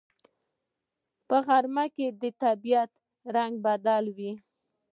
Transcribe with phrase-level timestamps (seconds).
[1.27, 2.91] په غرمه کې د طبیعت
[3.35, 4.31] رنگ بدل وي